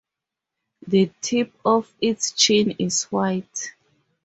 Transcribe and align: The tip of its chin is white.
The 0.87 1.11
tip 1.21 1.53
of 1.63 1.93
its 2.01 2.31
chin 2.31 2.75
is 2.79 3.03
white. 3.11 3.71